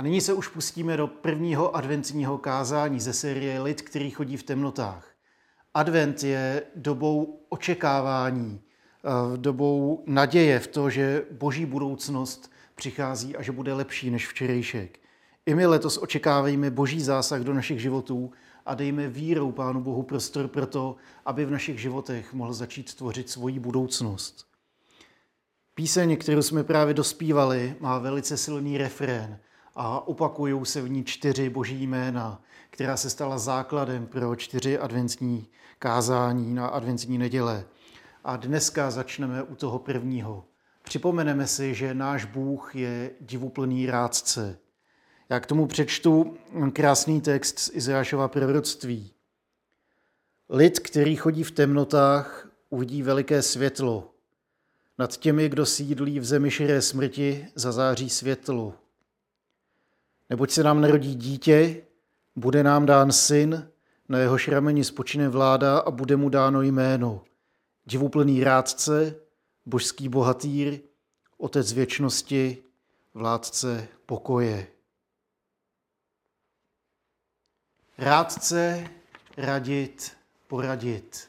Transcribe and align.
A 0.00 0.02
nyní 0.02 0.20
se 0.20 0.32
už 0.32 0.48
pustíme 0.48 0.96
do 0.96 1.06
prvního 1.06 1.76
adventního 1.76 2.38
kázání 2.38 3.00
ze 3.00 3.12
série 3.12 3.62
Lid, 3.62 3.82
který 3.82 4.10
chodí 4.10 4.36
v 4.36 4.42
temnotách. 4.42 5.08
Advent 5.74 6.22
je 6.22 6.62
dobou 6.76 7.44
očekávání, 7.48 8.60
eh, 8.60 9.36
dobou 9.36 10.04
naděje 10.06 10.58
v 10.58 10.66
to, 10.66 10.90
že 10.90 11.24
boží 11.30 11.66
budoucnost 11.66 12.52
přichází 12.74 13.36
a 13.36 13.42
že 13.42 13.52
bude 13.52 13.72
lepší 13.72 14.10
než 14.10 14.28
včerejšek. 14.28 14.98
I 15.46 15.54
my 15.54 15.66
letos 15.66 15.98
očekáváme 16.02 16.70
boží 16.70 17.00
zásah 17.00 17.40
do 17.40 17.54
našich 17.54 17.80
životů 17.80 18.32
a 18.66 18.74
dejme 18.74 19.08
vírou 19.08 19.52
Pánu 19.52 19.80
Bohu 19.80 20.02
prostor 20.02 20.48
pro 20.48 20.66
to, 20.66 20.96
aby 21.24 21.44
v 21.44 21.50
našich 21.50 21.80
životech 21.80 22.32
mohl 22.34 22.52
začít 22.52 22.94
tvořit 22.94 23.30
svoji 23.30 23.58
budoucnost. 23.58 24.46
Píseň, 25.74 26.16
kterou 26.16 26.42
jsme 26.42 26.64
právě 26.64 26.94
dospívali, 26.94 27.76
má 27.80 27.98
velice 27.98 28.36
silný 28.36 28.78
refrén 28.78 29.38
a 29.74 30.08
opakují 30.08 30.66
se 30.66 30.82
v 30.82 30.90
ní 30.90 31.04
čtyři 31.04 31.50
boží 31.50 31.86
jména, 31.86 32.42
která 32.70 32.96
se 32.96 33.10
stala 33.10 33.38
základem 33.38 34.06
pro 34.06 34.36
čtyři 34.36 34.78
adventní 34.78 35.48
kázání 35.78 36.54
na 36.54 36.66
adventní 36.66 37.18
neděle. 37.18 37.64
A 38.24 38.36
dneska 38.36 38.90
začneme 38.90 39.42
u 39.42 39.54
toho 39.54 39.78
prvního. 39.78 40.44
Připomeneme 40.82 41.46
si, 41.46 41.74
že 41.74 41.94
náš 41.94 42.24
Bůh 42.24 42.76
je 42.76 43.10
divuplný 43.20 43.86
rádce. 43.86 44.58
Já 45.28 45.40
k 45.40 45.46
tomu 45.46 45.66
přečtu 45.66 46.36
krásný 46.72 47.20
text 47.20 47.58
z 47.58 47.70
Izášova 47.74 48.28
proroctví. 48.28 49.12
Lid, 50.48 50.78
který 50.78 51.16
chodí 51.16 51.42
v 51.42 51.50
temnotách, 51.50 52.48
uvidí 52.70 53.02
veliké 53.02 53.42
světlo. 53.42 54.14
Nad 54.98 55.16
těmi, 55.16 55.48
kdo 55.48 55.66
sídlí 55.66 56.20
v 56.20 56.24
zemi 56.24 56.50
širé 56.50 56.82
smrti, 56.82 57.46
zazáří 57.54 58.10
světlo. 58.10 58.74
Neboť 60.30 60.50
se 60.50 60.62
nám 60.62 60.80
narodí 60.80 61.14
dítě, 61.14 61.82
bude 62.36 62.62
nám 62.62 62.86
dán 62.86 63.12
syn, 63.12 63.70
na 64.08 64.18
jeho 64.18 64.38
šrameni 64.38 64.84
spočine 64.84 65.28
vláda 65.28 65.78
a 65.78 65.90
bude 65.90 66.16
mu 66.16 66.28
dáno 66.28 66.62
jméno. 66.62 67.24
Divuplný 67.86 68.44
rádce, 68.44 69.14
božský 69.66 70.08
bohatýr, 70.08 70.80
otec 71.38 71.72
věčnosti, 71.72 72.58
vládce 73.14 73.88
pokoje. 74.06 74.66
Rádce, 77.98 78.88
radit, 79.36 80.16
poradit. 80.46 81.28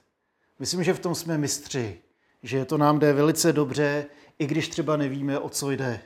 Myslím, 0.60 0.84
že 0.84 0.94
v 0.94 1.00
tom 1.00 1.16
jsme 1.16 1.38
mistři, 1.38 2.02
že 2.44 2.66
to 2.66 2.78
nám 2.78 3.00
jde 3.00 3.14
velice 3.14 3.54
dobře, 3.54 4.06
i 4.40 4.48
když 4.48 4.70
třeba 4.70 4.98
nevíme, 4.98 5.40
o 5.40 5.50
co 5.50 5.72
jde. 5.72 6.02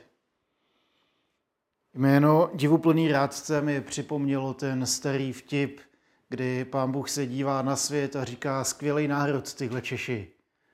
Jméno 1.96 2.50
divuplný 2.54 3.08
rádce 3.08 3.62
mi 3.62 3.80
připomnělo 3.80 4.54
ten 4.54 4.86
starý 4.86 5.32
vtip, 5.32 5.80
kdy 6.28 6.64
pán 6.64 6.92
Bůh 6.92 7.10
se 7.10 7.26
dívá 7.26 7.62
na 7.62 7.76
svět 7.76 8.16
a 8.16 8.24
říká, 8.24 8.64
skvělý 8.64 9.08
národ 9.08 9.54
tyhle 9.54 9.82
Češi. 9.82 10.32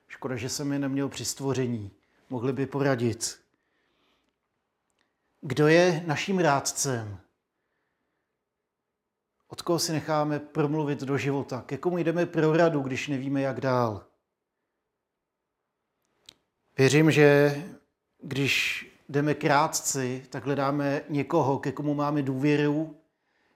Škoda, 0.09 0.37
že 0.37 0.48
jsem 0.48 0.73
je 0.73 0.79
neměl 0.79 1.09
při 1.09 1.25
stvoření. 1.25 1.91
Mohli 2.31 2.53
by 2.53 2.67
poradit. 2.67 3.41
Kdo 5.41 5.69
je 5.69 6.05
naším 6.06 6.39
rádcem? 6.39 7.20
Od 9.48 9.62
koho 9.62 9.79
si 9.79 9.92
necháme 9.92 10.39
promluvit 10.39 11.01
do 11.01 11.19
života? 11.19 11.62
Ke 11.67 11.77
komu 11.77 11.98
jdeme 11.98 12.27
pro 12.27 12.57
radu, 12.57 12.81
když 12.81 13.09
nevíme, 13.09 13.42
jak 13.42 13.61
dál? 13.61 14.07
Věřím, 16.79 17.11
že 17.11 17.57
když 18.23 18.86
jdeme 19.13 19.35
krátci, 19.35 20.23
tak 20.31 20.45
hledáme 20.45 21.03
někoho, 21.09 21.59
ke 21.59 21.73
komu 21.73 21.95
máme 21.95 22.23
důvěru, 22.23 22.97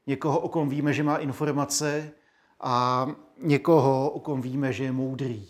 někoho, 0.07 0.41
o 0.41 0.49
kom 0.49 0.69
víme, 0.69 0.93
že 0.93 1.03
má 1.03 1.17
informace 1.17 2.11
a 2.61 3.07
někoho, 3.43 4.11
o 4.11 4.21
kom 4.21 4.43
víme, 4.43 4.73
že 4.73 4.85
je 4.85 4.93
moudrý. 4.93 5.49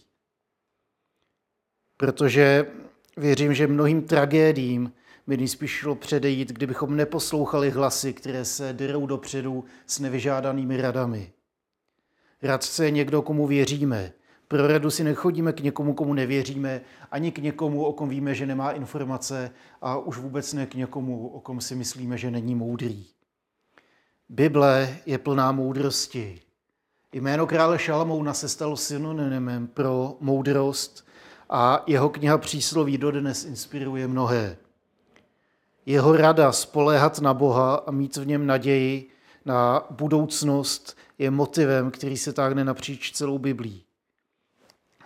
Protože 1.96 2.66
věřím, 3.16 3.54
že 3.54 3.66
mnohým 3.66 4.02
tragédiím 4.02 4.92
by 5.26 5.36
nejspíš 5.36 5.70
šlo 5.70 5.94
předejít, 5.94 6.52
kdybychom 6.52 6.96
neposlouchali 6.96 7.70
hlasy, 7.70 8.12
které 8.12 8.44
se 8.44 8.72
drou 8.72 9.06
dopředu 9.06 9.64
s 9.86 9.98
nevyžádanými 9.98 10.76
radami. 10.76 11.32
Radce 12.42 12.84
je 12.84 12.90
někdo, 12.90 13.22
komu 13.22 13.46
věříme. 13.46 14.12
Pro 14.48 14.66
radu 14.66 14.90
si 14.90 15.04
nechodíme 15.04 15.52
k 15.52 15.60
někomu, 15.60 15.94
komu 15.94 16.14
nevěříme, 16.14 16.80
ani 17.10 17.32
k 17.32 17.38
někomu, 17.38 17.84
o 17.84 17.92
kom 17.92 18.08
víme, 18.08 18.34
že 18.34 18.46
nemá 18.46 18.72
informace 18.72 19.50
a 19.80 19.98
už 19.98 20.18
vůbec 20.18 20.52
ne 20.52 20.66
k 20.66 20.74
někomu, 20.74 21.28
o 21.28 21.40
kom 21.40 21.60
si 21.60 21.74
myslíme, 21.74 22.18
že 22.18 22.30
není 22.30 22.54
moudrý. 22.54 23.06
Bible 24.28 24.96
je 25.06 25.18
plná 25.18 25.52
moudrosti. 25.52 26.40
Jméno 27.12 27.46
krále 27.46 27.78
Šalamouna 27.78 28.34
se 28.34 28.48
stalo 28.48 28.76
synonymem 28.76 29.66
pro 29.66 30.16
moudrost 30.20 31.06
a 31.50 31.84
jeho 31.86 32.08
kniha 32.08 32.38
Přísloví 32.38 32.98
dodnes 32.98 33.44
inspiruje 33.44 34.08
mnohé. 34.08 34.56
Jeho 35.86 36.16
rada 36.16 36.52
spoléhat 36.52 37.18
na 37.18 37.34
Boha 37.34 37.74
a 37.74 37.90
mít 37.90 38.16
v 38.16 38.26
něm 38.26 38.46
naději 38.46 39.10
na 39.44 39.86
budoucnost 39.90 40.96
je 41.18 41.30
motivem, 41.30 41.90
který 41.90 42.16
se 42.16 42.32
táhne 42.32 42.64
napříč 42.64 43.12
celou 43.12 43.38
Biblí. 43.38 43.85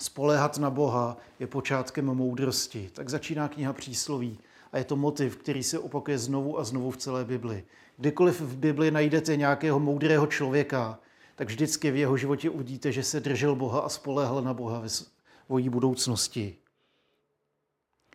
Spoléhat 0.00 0.58
na 0.58 0.70
Boha 0.70 1.16
je 1.38 1.46
počátkem 1.46 2.04
moudrosti. 2.04 2.90
Tak 2.92 3.08
začíná 3.08 3.48
kniha 3.48 3.72
Přísloví 3.72 4.38
a 4.72 4.78
je 4.78 4.84
to 4.84 4.96
motiv, 4.96 5.36
který 5.36 5.62
se 5.62 5.78
opakuje 5.78 6.18
znovu 6.18 6.58
a 6.58 6.64
znovu 6.64 6.90
v 6.90 6.96
celé 6.96 7.24
Bibli. 7.24 7.64
Kdykoliv 7.96 8.40
v 8.40 8.56
Bibli 8.56 8.90
najdete 8.90 9.36
nějakého 9.36 9.80
moudrého 9.80 10.26
člověka, 10.26 10.98
tak 11.36 11.48
vždycky 11.48 11.90
v 11.90 11.96
jeho 11.96 12.16
životě 12.16 12.50
uvidíte, 12.50 12.92
že 12.92 13.02
se 13.02 13.20
držel 13.20 13.56
Boha 13.56 13.80
a 13.80 13.88
spoléhal 13.88 14.42
na 14.42 14.54
Boha 14.54 14.80
ve 14.80 14.88
svojí 14.88 15.68
budoucnosti. 15.68 16.56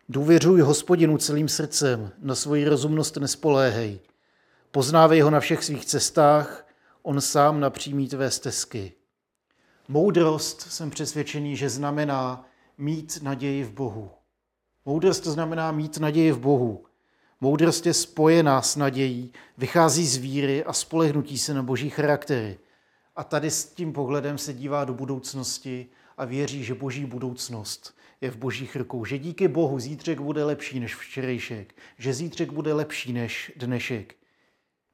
Důvěřuj 0.08 0.60
hospodinu 0.60 1.18
celým 1.18 1.48
srdcem, 1.48 2.10
na 2.18 2.34
svoji 2.34 2.68
rozumnost 2.68 3.16
nespoléhej. 3.16 4.00
Poznávej 4.70 5.20
ho 5.20 5.30
na 5.30 5.40
všech 5.40 5.64
svých 5.64 5.84
cestách, 5.84 6.66
on 7.02 7.20
sám 7.20 7.60
napřímí 7.60 8.08
tvé 8.08 8.30
stezky. 8.30 8.92
Moudrost 9.88 10.60
jsem 10.60 10.90
přesvědčený, 10.90 11.56
že 11.56 11.68
znamená 11.70 12.48
mít 12.78 13.18
naději 13.22 13.64
v 13.64 13.72
Bohu. 13.72 14.10
Moudrost 14.84 15.24
to 15.24 15.30
znamená 15.30 15.72
mít 15.72 15.98
naději 15.98 16.32
v 16.32 16.38
Bohu. 16.38 16.84
Moudrost 17.40 17.86
je 17.86 17.94
spojená 17.94 18.62
s 18.62 18.76
nadějí, 18.76 19.32
vychází 19.58 20.06
z 20.06 20.16
víry 20.16 20.64
a 20.64 20.72
spolehnutí 20.72 21.38
se 21.38 21.54
na 21.54 21.62
boží 21.62 21.90
charaktery. 21.90 22.58
A 23.16 23.24
tady 23.24 23.50
s 23.50 23.64
tím 23.64 23.92
pohledem 23.92 24.38
se 24.38 24.54
dívá 24.54 24.84
do 24.84 24.94
budoucnosti 24.94 25.86
a 26.16 26.24
věří, 26.24 26.64
že 26.64 26.74
boží 26.74 27.04
budoucnost 27.04 27.96
je 28.20 28.30
v 28.30 28.36
božích 28.36 28.76
rukou. 28.76 29.04
Že 29.04 29.18
díky 29.18 29.48
Bohu 29.48 29.78
zítřek 29.78 30.20
bude 30.20 30.44
lepší 30.44 30.80
než 30.80 30.94
včerejšek. 30.94 31.74
Že 31.98 32.14
zítřek 32.14 32.52
bude 32.52 32.72
lepší 32.72 33.12
než 33.12 33.52
dnešek. 33.56 34.14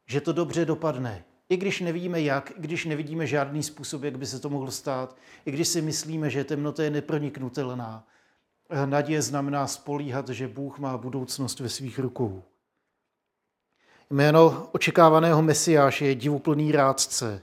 Že 0.06 0.20
to 0.20 0.32
dobře 0.32 0.64
dopadne. 0.64 1.24
I 1.52 1.56
když 1.56 1.80
nevíme 1.80 2.20
jak, 2.20 2.50
i 2.50 2.60
když 2.60 2.84
nevidíme 2.84 3.26
žádný 3.26 3.62
způsob, 3.62 4.02
jak 4.02 4.18
by 4.18 4.26
se 4.26 4.38
to 4.38 4.50
mohlo 4.50 4.70
stát, 4.70 5.16
i 5.46 5.50
když 5.50 5.68
si 5.68 5.82
myslíme, 5.82 6.30
že 6.30 6.44
temnota 6.44 6.82
je 6.82 6.90
neproniknutelná, 6.90 8.06
naděje 8.84 9.22
znamená 9.22 9.66
spolíhat, 9.66 10.28
že 10.28 10.48
Bůh 10.48 10.78
má 10.78 10.98
budoucnost 10.98 11.60
ve 11.60 11.68
svých 11.68 11.98
rukou. 11.98 12.42
Jméno 14.10 14.68
očekávaného 14.72 15.42
Mesiáše 15.42 16.06
je 16.06 16.14
divuplný 16.14 16.72
rádce. 16.72 17.42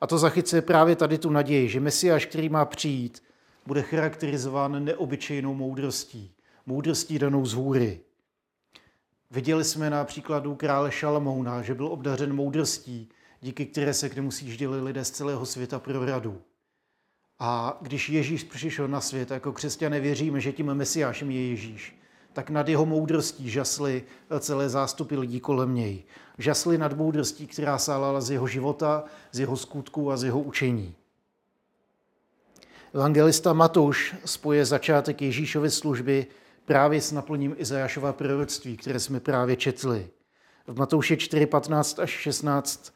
A 0.00 0.06
to 0.06 0.18
zachycuje 0.18 0.62
právě 0.62 0.96
tady 0.96 1.18
tu 1.18 1.30
naději, 1.30 1.68
že 1.68 1.80
Mesiáš, 1.80 2.26
který 2.26 2.48
má 2.48 2.64
přijít, 2.64 3.22
bude 3.66 3.82
charakterizován 3.82 4.84
neobyčejnou 4.84 5.54
moudrostí. 5.54 6.34
Moudrostí 6.66 7.18
danou 7.18 7.46
z 7.46 7.54
hůry. 7.54 8.00
Viděli 9.30 9.64
jsme 9.64 9.90
na 9.90 10.04
příkladu 10.04 10.54
krále 10.54 10.92
Šalamouna, 10.92 11.62
že 11.62 11.74
byl 11.74 11.86
obdařen 11.86 12.32
moudrostí, 12.34 13.08
díky 13.44 13.66
které 13.66 13.94
se 13.94 14.08
k 14.08 14.16
němu 14.16 14.30
sjížděli 14.30 14.80
lidé 14.80 15.04
z 15.04 15.10
celého 15.10 15.46
světa 15.46 15.78
pro 15.78 16.06
radu. 16.06 16.42
A 17.38 17.78
když 17.80 18.08
Ježíš 18.08 18.44
přišel 18.44 18.88
na 18.88 19.00
svět, 19.00 19.30
jako 19.30 19.52
křesťané 19.52 20.00
věříme, 20.00 20.40
že 20.40 20.52
tím 20.52 20.74
mesiášem 20.74 21.30
je 21.30 21.48
Ježíš, 21.48 21.96
tak 22.32 22.50
nad 22.50 22.68
jeho 22.68 22.86
moudrostí 22.86 23.50
žasly 23.50 24.04
celé 24.38 24.68
zástupy 24.68 25.16
lidí 25.16 25.40
kolem 25.40 25.74
něj. 25.74 26.02
Žasly 26.38 26.78
nad 26.78 26.96
moudrostí, 26.96 27.46
která 27.46 27.78
sálala 27.78 28.20
z 28.20 28.30
jeho 28.30 28.46
života, 28.46 29.04
z 29.32 29.40
jeho 29.40 29.56
skutků 29.56 30.10
a 30.10 30.16
z 30.16 30.24
jeho 30.24 30.40
učení. 30.40 30.94
Evangelista 32.94 33.52
Matouš 33.52 34.14
spoje 34.24 34.64
začátek 34.64 35.22
Ježíšovy 35.22 35.70
služby 35.70 36.26
právě 36.64 37.00
s 37.00 37.12
naplním 37.12 37.54
Izajášova 37.58 38.12
proroctví, 38.12 38.76
které 38.76 39.00
jsme 39.00 39.20
právě 39.20 39.56
četli. 39.56 40.10
V 40.66 40.78
Matouše 40.78 41.16
4, 41.16 41.46
15 41.46 41.98
až 41.98 42.10
16 42.10 42.93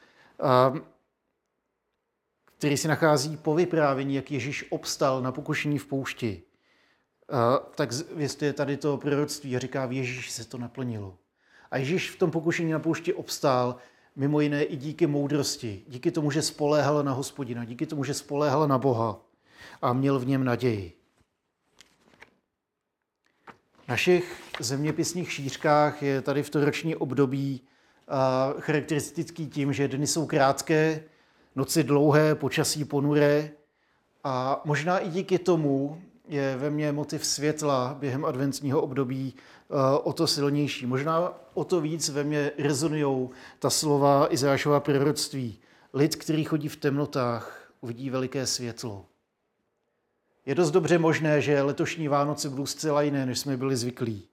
který 2.58 2.76
se 2.76 2.88
nachází 2.88 3.36
po 3.36 3.54
vyprávění, 3.54 4.14
jak 4.14 4.30
Ježíš 4.30 4.64
obstal 4.70 5.22
na 5.22 5.32
pokušení 5.32 5.78
v 5.78 5.86
poušti, 5.86 6.42
tak 7.74 7.90
je 8.40 8.52
tady 8.52 8.76
to 8.76 8.96
proroctví 8.96 9.56
a 9.56 9.58
říká, 9.58 9.86
v 9.86 9.92
Ježíši 9.92 10.30
se 10.30 10.44
to 10.44 10.58
naplnilo. 10.58 11.18
A 11.70 11.76
Ježíš 11.76 12.10
v 12.10 12.18
tom 12.18 12.30
pokušení 12.30 12.72
na 12.72 12.78
poušti 12.78 13.14
obstál, 13.14 13.76
mimo 14.16 14.40
jiné 14.40 14.64
i 14.64 14.76
díky 14.76 15.06
moudrosti, 15.06 15.84
díky 15.88 16.10
tomu, 16.10 16.30
že 16.30 16.42
spoléhal 16.42 17.02
na 17.02 17.12
hospodina, 17.12 17.64
díky 17.64 17.86
tomu, 17.86 18.04
že 18.04 18.14
spoléhal 18.14 18.68
na 18.68 18.78
Boha 18.78 19.20
a 19.82 19.92
měl 19.92 20.18
v 20.18 20.26
něm 20.26 20.44
naději. 20.44 20.92
V 23.84 23.88
našich 23.88 24.42
zeměpisných 24.60 25.32
šířkách 25.32 26.02
je 26.02 26.22
tady 26.22 26.42
v 26.42 26.50
to 26.50 26.64
roční 26.64 26.96
období 26.96 27.60
charakteristický 28.60 29.46
tím, 29.46 29.72
že 29.72 29.88
dny 29.88 30.06
jsou 30.06 30.26
krátké, 30.26 31.02
noci 31.56 31.84
dlouhé, 31.84 32.34
počasí 32.34 32.84
ponuré 32.84 33.50
a 34.24 34.60
možná 34.64 34.98
i 34.98 35.08
díky 35.08 35.38
tomu 35.38 36.02
je 36.28 36.56
ve 36.56 36.70
mně 36.70 36.92
motiv 36.92 37.26
světla 37.26 37.96
během 38.00 38.24
adventního 38.24 38.82
období 38.82 39.34
o 40.02 40.12
to 40.12 40.26
silnější. 40.26 40.86
Možná 40.86 41.32
o 41.54 41.64
to 41.64 41.80
víc 41.80 42.08
ve 42.08 42.24
mně 42.24 42.52
rezonují 42.58 43.28
ta 43.58 43.70
slova 43.70 44.32
Izášova 44.32 44.80
proroctví. 44.80 45.58
Lid, 45.94 46.16
který 46.16 46.44
chodí 46.44 46.68
v 46.68 46.76
temnotách, 46.76 47.72
uvidí 47.80 48.10
veliké 48.10 48.46
světlo. 48.46 49.06
Je 50.46 50.54
dost 50.54 50.70
dobře 50.70 50.98
možné, 50.98 51.40
že 51.40 51.62
letošní 51.62 52.08
Vánoce 52.08 52.48
budou 52.48 52.66
zcela 52.66 53.02
jiné, 53.02 53.26
než 53.26 53.38
jsme 53.38 53.56
byli 53.56 53.76
zvyklí. 53.76 54.28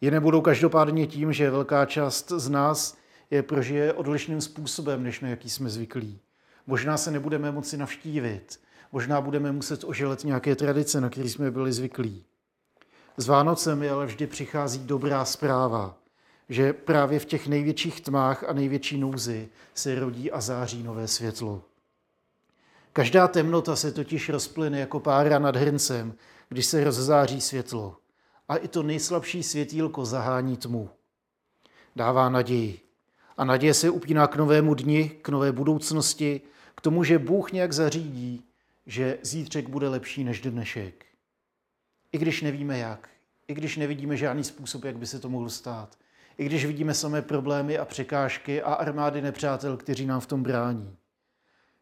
Je 0.00 0.10
nebudou 0.10 0.40
každopádně 0.40 1.06
tím, 1.06 1.32
že 1.32 1.50
velká 1.50 1.86
část 1.86 2.32
z 2.36 2.48
nás 2.48 2.96
je 3.30 3.42
prožije 3.42 3.92
odlišným 3.92 4.40
způsobem, 4.40 5.02
než 5.02 5.20
na 5.20 5.28
jaký 5.28 5.50
jsme 5.50 5.70
zvyklí. 5.70 6.20
Možná 6.66 6.96
se 6.96 7.10
nebudeme 7.10 7.52
moci 7.52 7.76
navštívit, 7.76 8.60
možná 8.92 9.20
budeme 9.20 9.52
muset 9.52 9.84
oželet 9.84 10.24
nějaké 10.24 10.56
tradice, 10.56 11.00
na 11.00 11.10
které 11.10 11.28
jsme 11.28 11.50
byli 11.50 11.72
zvyklí. 11.72 12.24
S 13.16 13.26
Vánocemi 13.26 13.90
ale 13.90 14.06
vždy 14.06 14.26
přichází 14.26 14.78
dobrá 14.78 15.24
zpráva, 15.24 15.98
že 16.48 16.72
právě 16.72 17.18
v 17.18 17.24
těch 17.24 17.48
největších 17.48 18.00
tmách 18.00 18.44
a 18.44 18.52
největší 18.52 19.00
nouzi 19.00 19.48
se 19.74 19.94
rodí 19.94 20.30
a 20.30 20.40
září 20.40 20.82
nové 20.82 21.08
světlo. 21.08 21.62
Každá 22.92 23.28
temnota 23.28 23.76
se 23.76 23.92
totiž 23.92 24.28
rozplyne 24.28 24.80
jako 24.80 25.00
pára 25.00 25.38
nad 25.38 25.56
hrncem, 25.56 26.14
když 26.48 26.66
se 26.66 26.84
rozzáří 26.84 27.40
světlo. 27.40 27.96
A 28.48 28.56
i 28.56 28.68
to 28.68 28.82
nejslabší 28.82 29.42
světýlko 29.42 30.04
zahání 30.04 30.56
tmu. 30.56 30.90
Dává 31.96 32.28
naději. 32.28 32.80
A 33.36 33.44
naděje 33.44 33.74
se 33.74 33.90
upíná 33.90 34.26
k 34.26 34.36
novému 34.36 34.74
dni, 34.74 35.08
k 35.08 35.28
nové 35.28 35.52
budoucnosti, 35.52 36.40
k 36.74 36.80
tomu, 36.80 37.04
že 37.04 37.18
Bůh 37.18 37.52
nějak 37.52 37.72
zařídí, 37.72 38.44
že 38.86 39.18
zítřek 39.22 39.68
bude 39.68 39.88
lepší 39.88 40.24
než 40.24 40.40
dnešek. 40.40 41.06
I 42.12 42.18
když 42.18 42.42
nevíme 42.42 42.78
jak, 42.78 43.08
i 43.48 43.54
když 43.54 43.76
nevidíme 43.76 44.16
žádný 44.16 44.44
způsob, 44.44 44.84
jak 44.84 44.96
by 44.96 45.06
se 45.06 45.18
to 45.18 45.28
mohlo 45.28 45.50
stát, 45.50 45.98
i 46.38 46.44
když 46.44 46.66
vidíme 46.66 46.94
samé 46.94 47.22
problémy 47.22 47.78
a 47.78 47.84
překážky 47.84 48.62
a 48.62 48.74
armády 48.74 49.22
nepřátel, 49.22 49.76
kteří 49.76 50.06
nám 50.06 50.20
v 50.20 50.26
tom 50.26 50.42
brání. 50.42 50.96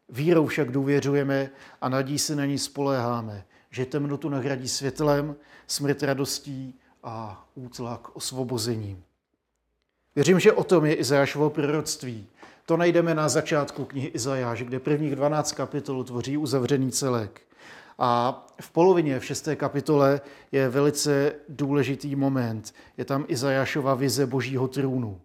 Vírou 0.09 0.45
však 0.45 0.71
důvěřujeme 0.71 1.49
a 1.81 1.89
nadí 1.89 2.19
se 2.19 2.35
na 2.35 2.45
ní 2.45 2.57
spoléháme, 2.57 3.45
že 3.75 3.85
temnotu 3.85 4.29
nahradí 4.29 4.67
světlem, 4.67 5.35
smrt 5.67 6.03
radostí 6.03 6.79
a 7.03 7.45
útlak 7.55 8.15
osvobozením. 8.15 9.03
Věřím, 10.15 10.39
že 10.39 10.53
o 10.53 10.63
tom 10.63 10.85
je 10.85 10.95
Izajášovo 10.95 11.49
proroctví. 11.49 12.27
To 12.65 12.77
najdeme 12.77 13.15
na 13.15 13.29
začátku 13.29 13.85
knihy 13.85 14.07
Izajáš, 14.07 14.63
kde 14.63 14.79
prvních 14.79 15.15
12 15.15 15.51
kapitol 15.51 16.03
tvoří 16.03 16.37
uzavřený 16.37 16.91
celek. 16.91 17.41
A 17.99 18.45
v 18.61 18.71
polovině, 18.71 19.19
v 19.19 19.25
šesté 19.25 19.55
kapitole, 19.55 20.21
je 20.51 20.69
velice 20.69 21.33
důležitý 21.49 22.15
moment. 22.15 22.73
Je 22.97 23.05
tam 23.05 23.25
Izajášova 23.27 23.95
vize 23.95 24.25
božího 24.25 24.67
trůnu. 24.67 25.21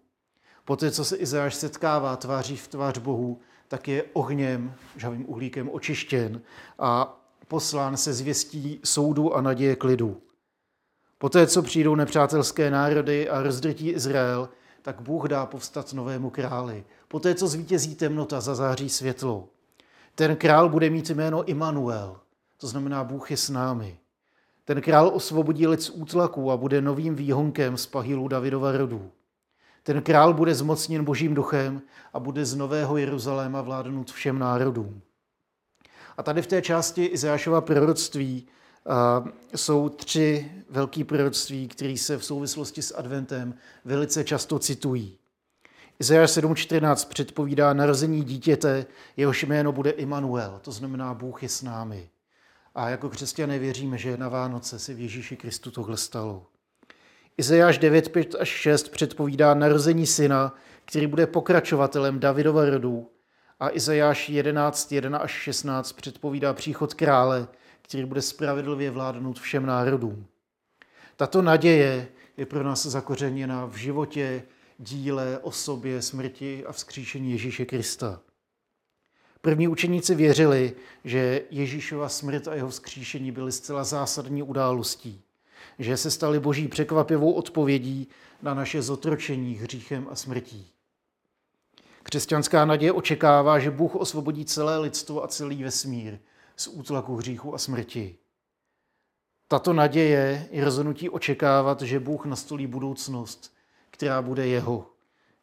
Poté, 0.65 0.91
co 0.91 1.05
se 1.05 1.15
Izajáš 1.15 1.55
setkává 1.55 2.15
tváří 2.15 2.57
v 2.57 2.67
tvář 2.67 2.97
Bohu, 2.97 3.39
tak 3.67 3.87
je 3.87 4.03
ohněm, 4.13 4.73
žavým 4.97 5.29
uhlíkem 5.29 5.69
očištěn 5.69 6.41
a 6.79 7.20
poslán 7.51 7.97
se 7.97 8.13
zvěstí 8.13 8.79
soudu 8.83 9.35
a 9.35 9.41
naděje 9.41 9.75
klidu. 9.75 10.21
Poté, 11.17 11.47
co 11.47 11.61
přijdou 11.61 11.95
nepřátelské 11.95 12.71
národy 12.71 13.29
a 13.29 13.41
rozdrtí 13.43 13.89
Izrael, 13.89 14.49
tak 14.81 15.01
Bůh 15.01 15.27
dá 15.27 15.45
povstat 15.45 15.93
novému 15.93 16.29
králi. 16.29 16.83
Poté, 17.07 17.35
co 17.35 17.47
zvítězí 17.47 17.95
temnota, 17.95 18.41
zazáří 18.41 18.89
světlo. 18.89 19.47
Ten 20.15 20.35
král 20.35 20.69
bude 20.69 20.89
mít 20.89 21.09
jméno 21.09 21.43
Immanuel, 21.43 22.19
to 22.57 22.67
znamená 22.67 23.03
Bůh 23.03 23.31
je 23.31 23.37
s 23.37 23.49
námi. 23.49 23.97
Ten 24.65 24.81
král 24.81 25.11
osvobodí 25.13 25.67
lid 25.67 25.81
z 25.81 25.89
útlaku 25.89 26.51
a 26.51 26.57
bude 26.57 26.81
novým 26.81 27.15
výhonkem 27.15 27.77
z 27.77 27.85
pahilu 27.85 28.27
Davidova 28.27 28.71
rodu. 28.71 29.11
Ten 29.83 30.01
král 30.01 30.33
bude 30.33 30.55
zmocněn 30.55 31.03
božím 31.03 31.33
duchem 31.33 31.81
a 32.13 32.19
bude 32.19 32.45
z 32.45 32.55
Nového 32.55 32.97
Jeruzaléma 32.97 33.61
vládnout 33.61 34.11
všem 34.11 34.39
národům. 34.39 35.01
A 36.21 36.23
tady 36.23 36.41
v 36.41 36.47
té 36.47 36.61
části 36.61 37.05
Izášova 37.05 37.61
proroctví 37.61 38.47
jsou 39.55 39.89
tři 39.89 40.51
velké 40.69 41.03
proroctví, 41.03 41.67
které 41.67 41.97
se 41.97 42.17
v 42.17 42.25
souvislosti 42.25 42.81
s 42.81 42.95
adventem 42.97 43.53
velice 43.85 44.23
často 44.23 44.59
citují. 44.59 45.17
Izajáš 45.99 46.29
7.14 46.29 47.07
předpovídá 47.07 47.73
narození 47.73 48.23
dítěte, 48.23 48.85
jehož 49.17 49.43
jméno 49.43 49.71
bude 49.71 49.89
Immanuel, 49.89 50.59
to 50.61 50.71
znamená 50.71 51.13
Bůh 51.13 51.43
je 51.43 51.49
s 51.49 51.61
námi. 51.61 52.09
A 52.75 52.89
jako 52.89 53.09
křesťané 53.09 53.59
věříme, 53.59 53.97
že 53.97 54.17
na 54.17 54.29
Vánoce 54.29 54.79
se 54.79 54.93
v 54.93 54.99
Ježíši 54.99 55.37
Kristu 55.37 55.71
tohle 55.71 55.97
stalo. 55.97 56.47
Izajáš 57.37 57.77
9, 57.77 58.09
5 58.09 58.35
až 58.39 58.49
6 58.49 58.89
předpovídá 58.89 59.53
narození 59.53 60.07
syna, 60.07 60.55
který 60.85 61.07
bude 61.07 61.27
pokračovatelem 61.27 62.19
Davidova 62.19 62.65
rodu. 62.65 63.09
A 63.61 63.69
Izajáš 63.69 64.29
11, 64.29 64.91
1 64.91 65.17
až 65.17 65.31
16 65.31 65.91
předpovídá 65.91 66.53
příchod 66.53 66.93
krále, 66.93 67.47
který 67.81 68.05
bude 68.05 68.21
spravedlivě 68.21 68.91
vládnout 68.91 69.39
všem 69.39 69.65
národům. 69.65 70.25
Tato 71.15 71.41
naděje 71.41 72.07
je 72.37 72.45
pro 72.45 72.63
nás 72.63 72.85
zakořeněna 72.85 73.65
v 73.65 73.75
životě, 73.75 74.43
díle, 74.77 75.39
osobě, 75.39 76.01
smrti 76.01 76.65
a 76.65 76.71
vzkříšení 76.71 77.31
Ježíše 77.31 77.65
Krista. 77.65 78.21
První 79.41 79.67
učeníci 79.67 80.15
věřili, 80.15 80.73
že 81.03 81.41
Ježíšova 81.49 82.09
smrt 82.09 82.47
a 82.47 82.55
jeho 82.55 82.69
vzkříšení 82.69 83.31
byly 83.31 83.51
zcela 83.51 83.83
zásadní 83.83 84.43
událostí 84.43 85.23
že 85.79 85.97
se 85.97 86.11
staly 86.11 86.39
boží 86.39 86.67
překvapivou 86.67 87.31
odpovědí 87.31 88.07
na 88.41 88.53
naše 88.53 88.81
zotročení 88.81 89.55
hříchem 89.55 90.07
a 90.11 90.15
smrtí. 90.15 90.71
Křesťanská 92.03 92.65
naděje 92.65 92.91
očekává, 92.91 93.59
že 93.59 93.71
Bůh 93.71 93.95
osvobodí 93.95 94.45
celé 94.45 94.77
lidstvo 94.77 95.23
a 95.23 95.27
celý 95.27 95.63
vesmír 95.63 96.19
z 96.55 96.67
útlaku 96.67 97.15
hříchu 97.15 97.53
a 97.53 97.57
smrti. 97.57 98.17
Tato 99.47 99.73
naděje 99.73 100.47
je 100.51 100.65
rozhodnutí 100.65 101.09
očekávat, 101.09 101.81
že 101.81 101.99
Bůh 101.99 102.25
nastolí 102.25 102.67
budoucnost, 102.67 103.53
která 103.89 104.21
bude 104.21 104.47
jeho, 104.47 104.91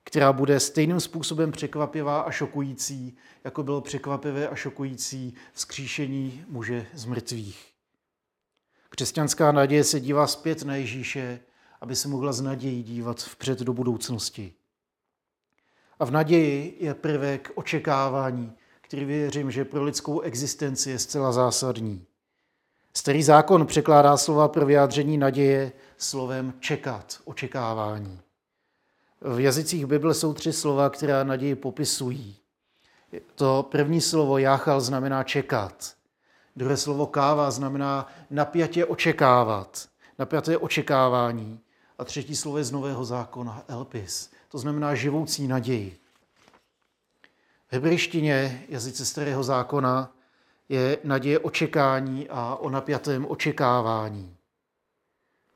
která 0.04 0.32
bude 0.32 0.60
stejným 0.60 1.00
způsobem 1.00 1.52
překvapivá 1.52 2.20
a 2.20 2.30
šokující, 2.30 3.16
jako 3.44 3.62
bylo 3.62 3.80
překvapivé 3.80 4.48
a 4.48 4.54
šokující 4.54 5.34
vzkříšení 5.52 6.44
muže 6.48 6.86
z 6.94 7.04
mrtvých. 7.04 7.72
Křesťanská 8.88 9.52
naděje 9.52 9.84
se 9.84 10.00
dívá 10.00 10.26
zpět 10.26 10.62
na 10.62 10.76
Ježíše, 10.76 11.40
aby 11.80 11.96
se 11.96 12.08
mohla 12.08 12.32
z 12.32 12.40
nadějí 12.40 12.82
dívat 12.82 13.20
vpřed 13.20 13.58
do 13.58 13.72
budoucnosti. 13.72 14.54
A 16.00 16.04
v 16.04 16.10
naději 16.10 16.76
je 16.80 16.94
prvek 16.94 17.50
očekávání, 17.54 18.52
který 18.80 19.04
věřím, 19.04 19.50
že 19.50 19.64
pro 19.64 19.84
lidskou 19.84 20.20
existenci 20.20 20.90
je 20.90 20.98
zcela 20.98 21.32
zásadní. 21.32 22.04
Starý 22.94 23.22
zákon 23.22 23.66
překládá 23.66 24.16
slova 24.16 24.48
pro 24.48 24.66
vyjádření 24.66 25.18
naděje 25.18 25.72
slovem 25.96 26.54
čekat, 26.60 27.20
očekávání. 27.24 28.20
V 29.20 29.40
jazycích 29.40 29.86
Bible 29.86 30.14
jsou 30.14 30.34
tři 30.34 30.52
slova, 30.52 30.90
která 30.90 31.24
naději 31.24 31.54
popisují. 31.54 32.36
To 33.34 33.66
první 33.70 34.00
slovo 34.00 34.38
jáchal 34.38 34.80
znamená 34.80 35.24
čekat. 35.24 35.94
Druhé 36.56 36.76
slovo 36.76 37.06
káva 37.06 37.50
znamená 37.50 38.06
napjatě 38.30 38.84
očekávat, 38.84 39.88
napjaté 40.18 40.58
očekávání. 40.58 41.60
A 41.98 42.04
třetí 42.04 42.36
slovo 42.36 42.58
je 42.58 42.64
z 42.64 42.72
Nového 42.72 43.04
zákona, 43.04 43.64
elpis, 43.68 44.30
to 44.48 44.58
znamená 44.58 44.94
živoucí 44.94 45.48
naději. 45.48 45.98
V 47.68 47.72
hebrejštině, 47.72 48.64
jazyce 48.68 49.06
starého 49.06 49.42
zákona, 49.42 50.14
je 50.68 50.98
naděje 51.04 51.38
očekání 51.38 52.28
a 52.28 52.54
o 52.54 52.70
napjatém 52.70 53.26
očekávání. 53.26 54.36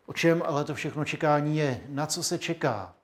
O 0.07 0.13
čem 0.13 0.43
ale 0.47 0.65
to 0.65 0.75
všechno 0.75 1.05
čekání 1.05 1.57
je? 1.57 1.81
Na 1.89 2.07
co 2.07 2.23
se 2.23 2.39
čeká? 2.39 2.95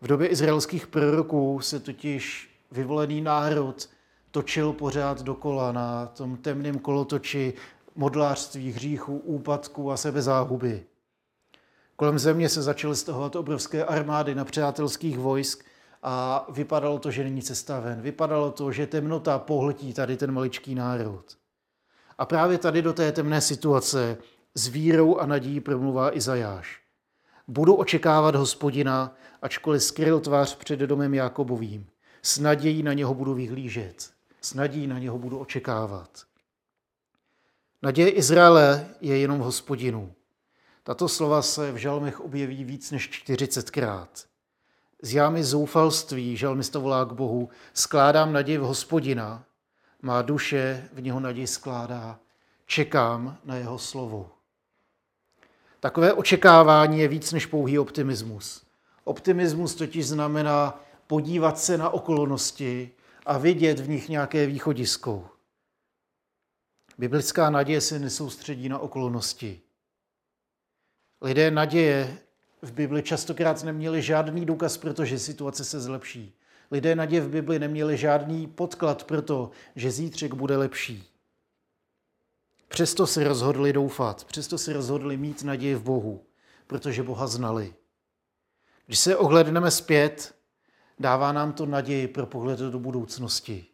V 0.00 0.06
době 0.06 0.28
izraelských 0.28 0.86
proroků 0.86 1.60
se 1.60 1.80
totiž 1.80 2.50
vyvolený 2.70 3.20
národ 3.20 3.88
točil 4.30 4.72
pořád 4.72 5.22
dokola 5.22 5.72
na 5.72 6.06
tom 6.06 6.36
temném 6.36 6.78
kolotoči 6.78 7.54
modlářství, 7.94 8.72
hříchu, 8.72 9.18
úpadku 9.18 9.92
a 9.92 9.96
sebezáhuby. 9.96 10.86
Kolem 11.96 12.18
země 12.18 12.48
se 12.48 12.62
začaly 12.62 12.96
stahovat 12.96 13.36
obrovské 13.36 13.84
armády 13.84 14.34
na 14.34 14.44
přátelských 14.44 15.18
vojsk 15.18 15.64
a 16.02 16.46
vypadalo 16.52 16.98
to, 16.98 17.10
že 17.10 17.24
není 17.24 17.42
cesta 17.42 17.80
ven. 17.80 18.00
Vypadalo 18.00 18.50
to, 18.50 18.72
že 18.72 18.86
temnota 18.86 19.38
pohltí 19.38 19.92
tady 19.92 20.16
ten 20.16 20.32
maličký 20.32 20.74
národ. 20.74 21.24
A 22.18 22.26
právě 22.26 22.58
tady 22.58 22.82
do 22.82 22.92
té 22.92 23.12
temné 23.12 23.40
situace 23.40 24.16
s 24.54 24.66
vírou 24.66 25.16
a 25.18 25.26
nadějí 25.26 25.60
promluvá 25.60 26.16
Izajáš. 26.16 26.80
Budu 27.48 27.74
očekávat 27.74 28.34
hospodina, 28.34 29.16
ačkoliv 29.42 29.82
skryl 29.82 30.20
tvář 30.20 30.56
před 30.56 30.80
domem 30.80 31.14
Jakobovým. 31.14 31.86
S 32.22 32.38
nadějí 32.38 32.82
na 32.82 32.92
něho 32.92 33.14
budu 33.14 33.34
vyhlížet. 33.34 34.10
S 34.40 34.54
nadějí 34.54 34.86
na 34.86 34.98
něho 34.98 35.18
budu 35.18 35.38
očekávat. 35.38 36.24
Naděje 37.82 38.10
Izraele 38.10 38.88
je 39.00 39.18
jenom 39.18 39.38
v 39.38 39.42
hospodinu. 39.42 40.12
Tato 40.86 41.08
slova 41.08 41.42
se 41.42 41.72
v 41.72 41.76
žalmech 41.76 42.20
objeví 42.20 42.64
víc 42.64 42.90
než 42.90 43.10
40krát. 43.10 44.08
Z 45.02 45.14
jámy 45.14 45.44
zoufalství 45.44 46.36
žalmista 46.36 46.78
volá 46.78 47.04
k 47.04 47.12
Bohu, 47.12 47.48
skládám 47.74 48.32
naději 48.32 48.58
v 48.58 48.62
hospodina, 48.62 49.44
má 50.02 50.22
duše 50.22 50.88
v 50.92 51.00
něho 51.02 51.20
naději 51.20 51.46
skládá, 51.46 52.18
čekám 52.66 53.38
na 53.44 53.56
jeho 53.56 53.78
slovo. 53.78 54.30
Takové 55.80 56.12
očekávání 56.12 57.00
je 57.00 57.08
víc 57.08 57.32
než 57.32 57.46
pouhý 57.46 57.78
optimismus. 57.78 58.64
Optimismus 59.04 59.74
totiž 59.74 60.06
znamená 60.06 60.80
podívat 61.06 61.58
se 61.58 61.78
na 61.78 61.90
okolnosti 61.90 62.90
a 63.26 63.38
vidět 63.38 63.80
v 63.80 63.88
nich 63.88 64.08
nějaké 64.08 64.46
východisko. 64.46 65.30
Biblická 66.98 67.50
naděje 67.50 67.80
se 67.80 67.98
nesoustředí 67.98 68.68
na 68.68 68.78
okolnosti. 68.78 69.60
Lidé 71.24 71.50
naděje 71.50 72.18
v 72.62 72.72
Bibli 72.72 73.02
častokrát 73.02 73.62
neměli 73.62 74.02
žádný 74.02 74.46
důkaz, 74.46 74.76
protože 74.76 75.18
situace 75.18 75.64
se 75.64 75.80
zlepší. 75.80 76.34
Lidé 76.70 76.94
naděje 76.94 77.22
v 77.22 77.28
Bibli 77.28 77.58
neměli 77.58 77.96
žádný 77.96 78.46
podklad 78.46 79.04
pro 79.04 79.22
to, 79.22 79.50
že 79.76 79.90
zítřek 79.90 80.34
bude 80.34 80.56
lepší. 80.56 81.04
Přesto 82.68 83.06
si 83.06 83.24
rozhodli 83.24 83.72
doufat, 83.72 84.24
přesto 84.24 84.58
si 84.58 84.72
rozhodli 84.72 85.16
mít 85.16 85.42
naději 85.42 85.74
v 85.74 85.82
Bohu, 85.82 86.24
protože 86.66 87.02
Boha 87.02 87.26
znali. 87.26 87.74
Když 88.86 88.98
se 88.98 89.16
ohledneme 89.16 89.70
zpět, 89.70 90.34
dává 90.98 91.32
nám 91.32 91.52
to 91.52 91.66
naději 91.66 92.08
pro 92.08 92.26
pohled 92.26 92.58
do 92.58 92.78
budoucnosti. 92.78 93.66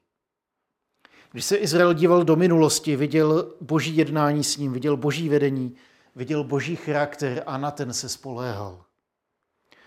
Když 1.32 1.44
se 1.44 1.56
Izrael 1.56 1.94
díval 1.94 2.24
do 2.24 2.36
minulosti, 2.36 2.96
viděl 2.96 3.54
boží 3.60 3.96
jednání 3.96 4.44
s 4.44 4.56
ním, 4.56 4.72
viděl 4.72 4.96
boží 4.96 5.28
vedení, 5.28 5.76
viděl 6.20 6.44
boží 6.44 6.76
charakter 6.76 7.42
a 7.46 7.58
na 7.58 7.70
ten 7.70 7.92
se 7.92 8.08
spoléhal. 8.08 8.84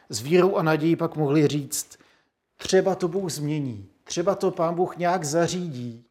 S 0.10 0.22
vírou 0.22 0.56
a 0.56 0.64
nadějí 0.64 0.96
pak 0.96 1.16
mohli 1.16 1.48
říct, 1.48 1.98
třeba 2.58 2.96
to 2.96 3.08
Bůh 3.08 3.32
změní, 3.32 3.90
třeba 4.04 4.36
to 4.36 4.52
pán 4.52 4.76
Bůh 4.76 4.98
nějak 4.98 5.24
zařídí, 5.24 6.06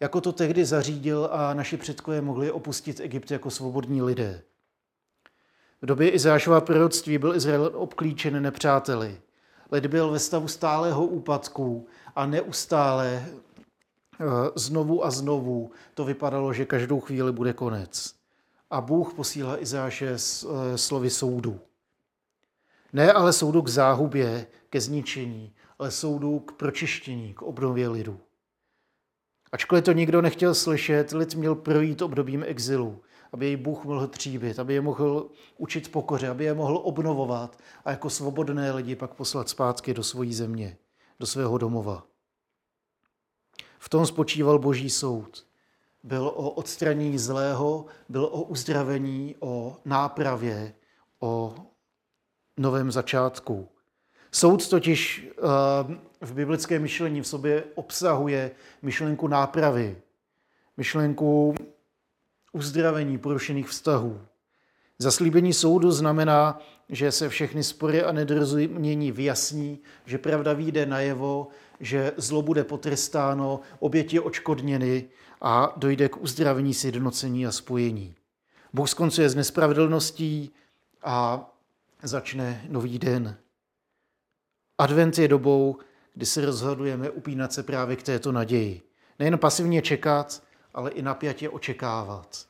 jako 0.00 0.20
to 0.20 0.32
tehdy 0.32 0.64
zařídil 0.64 1.28
a 1.32 1.54
naši 1.54 1.76
předkové 1.76 2.20
mohli 2.20 2.50
opustit 2.50 3.00
Egypt 3.00 3.30
jako 3.30 3.50
svobodní 3.50 4.02
lidé. 4.02 4.42
V 5.82 5.86
době 5.86 6.10
Izášova 6.10 6.60
proroctví 6.60 7.18
byl 7.18 7.34
Izrael 7.34 7.70
obklíčen 7.74 8.42
nepřáteli. 8.42 9.20
Lid 9.72 9.86
byl 9.86 10.10
ve 10.10 10.18
stavu 10.18 10.48
stálého 10.48 11.06
úpadku 11.06 11.86
a 12.16 12.26
neustále 12.26 13.26
eh, 13.26 14.24
znovu 14.54 15.04
a 15.04 15.10
znovu 15.10 15.70
to 15.94 16.04
vypadalo, 16.04 16.52
že 16.52 16.64
každou 16.64 17.00
chvíli 17.00 17.32
bude 17.32 17.52
konec. 17.52 18.16
A 18.70 18.80
Bůh 18.80 19.14
posílá 19.14 19.62
Izáše 19.62 20.10
eh, 20.10 20.78
slovy 20.78 21.10
soudu. 21.10 21.60
Ne 22.92 23.12
ale 23.12 23.32
soudu 23.32 23.62
k 23.62 23.68
záhubě, 23.68 24.46
ke 24.70 24.80
zničení, 24.80 25.54
ale 25.78 25.90
soudu 25.90 26.38
k 26.38 26.52
pročištění, 26.52 27.34
k 27.34 27.42
obnově 27.42 27.88
lidu. 27.88 28.20
Ačkoliv 29.52 29.84
to 29.84 29.92
nikdo 29.92 30.22
nechtěl 30.22 30.54
slyšet, 30.54 31.12
lid 31.12 31.34
měl 31.34 31.54
projít 31.54 32.02
obdobím 32.02 32.44
exilu, 32.46 33.02
aby 33.32 33.46
jej 33.46 33.56
Bůh 33.56 33.84
mohl 33.84 34.06
tříbit, 34.06 34.58
aby 34.58 34.74
je 34.74 34.80
mohl 34.80 35.30
učit 35.56 35.92
pokoře, 35.92 36.28
aby 36.28 36.44
je 36.44 36.54
mohl 36.54 36.76
obnovovat 36.76 37.58
a 37.84 37.90
jako 37.90 38.10
svobodné 38.10 38.72
lidi 38.72 38.96
pak 38.96 39.14
poslat 39.14 39.48
zpátky 39.48 39.94
do 39.94 40.02
svojí 40.02 40.34
země, 40.34 40.76
do 41.20 41.26
svého 41.26 41.58
domova. 41.58 42.06
V 43.78 43.88
tom 43.88 44.06
spočíval 44.06 44.58
boží 44.58 44.90
soud. 44.90 45.46
Byl 46.06 46.26
o 46.26 46.50
odstranění 46.50 47.18
zlého, 47.18 47.86
byl 48.08 48.24
o 48.24 48.42
uzdravení, 48.42 49.34
o 49.40 49.76
nápravě, 49.84 50.72
o 51.20 51.54
novém 52.56 52.90
začátku. 52.90 53.68
Soud 54.32 54.68
totiž 54.68 55.28
eh, 55.28 55.96
v 56.20 56.34
biblickém 56.34 56.82
myšlení 56.82 57.20
v 57.20 57.26
sobě 57.26 57.64
obsahuje 57.74 58.50
myšlenku 58.82 59.28
nápravy, 59.28 59.96
myšlenku 60.76 61.54
uzdravení 62.52 63.18
porušených 63.18 63.68
vztahů. 63.68 64.20
Zaslíbení 64.98 65.52
soudu 65.52 65.90
znamená, 65.90 66.60
že 66.88 67.12
se 67.12 67.28
všechny 67.28 67.64
spory 67.64 68.02
a 68.02 68.12
nedorozumění 68.12 69.12
vyjasní, 69.12 69.78
že 70.04 70.18
pravda 70.18 70.52
vyjde 70.52 70.86
najevo, 70.86 71.48
že 71.80 72.12
zlo 72.16 72.42
bude 72.42 72.64
potrestáno, 72.64 73.60
oběti 73.78 74.20
očkodněny 74.20 75.08
a 75.40 75.72
dojde 75.76 76.08
k 76.08 76.16
uzdravení, 76.16 76.74
sjednocení 76.74 77.46
a 77.46 77.52
spojení. 77.52 78.14
Bůh 78.72 78.88
skoncuje 78.88 79.28
s 79.28 79.34
nespravedlností 79.34 80.50
a 81.02 81.50
začne 82.02 82.64
nový 82.68 82.98
den. 82.98 83.36
Advent 84.78 85.18
je 85.18 85.28
dobou, 85.28 85.78
kdy 86.14 86.26
se 86.26 86.46
rozhodujeme 86.46 87.10
upínat 87.10 87.52
se 87.52 87.62
právě 87.62 87.96
k 87.96 88.02
této 88.02 88.32
naději. 88.32 88.82
Nejen 89.18 89.38
pasivně 89.38 89.82
čekat, 89.82 90.42
ale 90.74 90.90
i 90.90 91.02
napjatě 91.02 91.48
očekávat. 91.48 92.46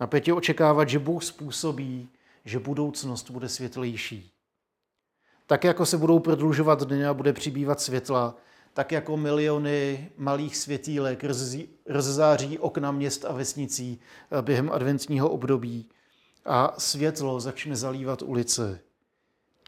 Napjatě 0.00 0.32
očekávat, 0.32 0.88
že 0.88 0.98
Bůh 0.98 1.24
způsobí, 1.24 2.08
že 2.44 2.58
budoucnost 2.58 3.30
bude 3.30 3.48
světlejší. 3.48 4.33
Tak 5.46 5.64
jako 5.64 5.86
se 5.86 5.98
budou 5.98 6.18
prodlužovat 6.18 6.82
dny 6.82 7.06
a 7.06 7.14
bude 7.14 7.32
přibývat 7.32 7.80
světla, 7.80 8.36
tak 8.74 8.92
jako 8.92 9.16
miliony 9.16 10.10
malých 10.16 10.56
světýlek 10.56 11.24
rozzáří 11.86 12.58
okna 12.58 12.92
měst 12.92 13.24
a 13.24 13.32
vesnicí 13.32 14.00
eh, 14.30 14.42
během 14.42 14.70
adventního 14.72 15.30
období 15.30 15.88
a 16.44 16.74
světlo 16.78 17.40
začne 17.40 17.76
zalívat 17.76 18.22
ulice, 18.22 18.80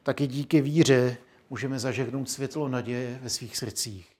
tak 0.02 0.20
i 0.20 0.26
díky 0.26 0.60
víře 0.60 1.16
můžeme 1.50 1.78
zažehnout 1.78 2.30
světlo 2.30 2.68
naděje 2.68 3.18
ve 3.22 3.28
svých 3.28 3.56
srdcích. 3.56 4.12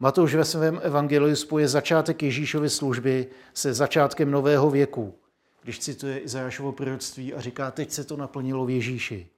Matouš 0.00 0.34
ve 0.34 0.44
svém 0.44 0.80
evangeliu 0.82 1.36
spoje 1.36 1.68
začátek 1.68 2.22
Ježíšovy 2.22 2.70
služby 2.70 3.26
se 3.54 3.74
začátkem 3.74 4.30
nového 4.30 4.70
věku, 4.70 5.14
když 5.62 5.78
cituje 5.78 6.18
Izajášovo 6.18 6.72
proroctví 6.72 7.34
a 7.34 7.40
říká, 7.40 7.70
teď 7.70 7.90
se 7.90 8.04
to 8.04 8.16
naplnilo 8.16 8.66
v 8.66 8.70
Ježíši. 8.70 9.28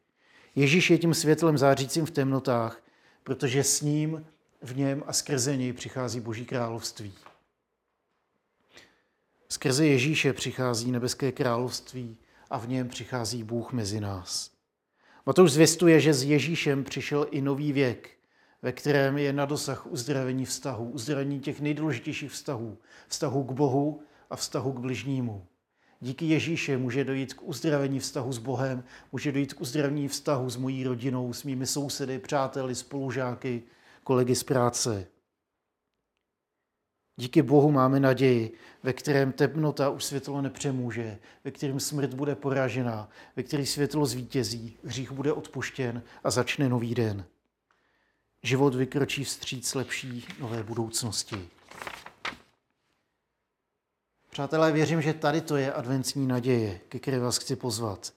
Ježíš 0.56 0.90
je 0.90 0.98
tím 0.98 1.14
světlem 1.14 1.58
zářícím 1.58 2.06
v 2.06 2.10
temnotách, 2.10 2.82
protože 3.22 3.64
s 3.64 3.80
ním, 3.80 4.26
v 4.62 4.76
něm 4.76 5.02
a 5.06 5.12
skrze 5.12 5.56
něj 5.56 5.72
přichází 5.72 6.20
Boží 6.20 6.44
království. 6.44 7.12
Skrze 9.48 9.86
Ježíše 9.86 10.32
přichází 10.32 10.92
nebeské 10.92 11.32
království 11.32 12.16
a 12.50 12.58
v 12.58 12.68
něm 12.68 12.88
přichází 12.88 13.42
Bůh 13.42 13.72
mezi 13.72 14.00
nás. 14.00 14.50
Matouš 15.26 15.52
zvěstuje, 15.52 16.00
že 16.00 16.14
s 16.14 16.22
Ježíšem 16.22 16.84
přišel 16.84 17.26
i 17.30 17.40
nový 17.40 17.72
věk, 17.72 18.10
ve 18.62 18.72
kterém 18.72 19.18
je 19.18 19.32
na 19.32 19.44
dosah 19.44 19.86
uzdravení 19.86 20.44
vztahu, 20.44 20.90
uzdravení 20.90 21.40
těch 21.40 21.60
nejdůležitějších 21.60 22.30
vztahů, 22.30 22.78
vztahu 23.08 23.44
k 23.44 23.52
Bohu 23.52 24.02
a 24.30 24.36
vztahu 24.36 24.72
k 24.72 24.78
bližnímu. 24.78 25.46
Díky 26.00 26.26
Ježíše 26.26 26.78
může 26.78 27.04
dojít 27.04 27.34
k 27.34 27.42
uzdravení 27.42 28.00
vztahu 28.00 28.32
s 28.32 28.38
Bohem, 28.38 28.84
může 29.12 29.32
dojít 29.32 29.54
k 29.54 29.60
uzdravení 29.60 30.08
vztahu 30.08 30.50
s 30.50 30.56
mojí 30.56 30.84
rodinou, 30.84 31.32
s 31.32 31.44
mými 31.44 31.66
sousedy, 31.66 32.18
přáteli, 32.18 32.74
spolužáky, 32.74 33.62
kolegy 34.04 34.34
z 34.34 34.42
práce. 34.42 35.06
Díky 37.16 37.42
Bohu 37.42 37.70
máme 37.70 38.00
naději, 38.00 38.52
ve 38.82 38.92
kterém 38.92 39.32
temnota 39.32 39.90
už 39.90 40.04
světlo 40.04 40.42
nepřemůže, 40.42 41.18
ve 41.44 41.50
kterém 41.50 41.80
smrt 41.80 42.14
bude 42.14 42.34
poražena, 42.34 43.08
ve 43.36 43.42
který 43.42 43.66
světlo 43.66 44.06
zvítězí, 44.06 44.78
hřích 44.84 45.12
bude 45.12 45.32
odpuštěn 45.32 46.02
a 46.24 46.30
začne 46.30 46.68
nový 46.68 46.94
den. 46.94 47.24
Život 48.42 48.74
vykročí 48.74 49.24
vstříc 49.24 49.74
lepší 49.74 50.26
nové 50.40 50.62
budoucnosti. 50.62 51.48
Přátelé, 54.36 54.72
věřím, 54.72 55.02
že 55.02 55.14
tady 55.14 55.40
to 55.40 55.56
je 55.56 55.72
adventní 55.72 56.26
naděje, 56.26 56.80
ke 56.88 56.98
které 56.98 57.18
vás 57.18 57.38
chci 57.38 57.56
pozvat. 57.56 58.12